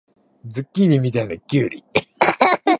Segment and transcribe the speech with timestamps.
[0.47, 1.83] ズッキーニみたいなきゅうり